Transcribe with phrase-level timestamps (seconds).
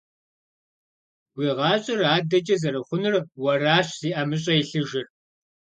[1.37, 5.07] Уи гъащӀэр адэкӀэ зэрыхъунур уэращ зи ӀэмыщӀэ илъыжыр.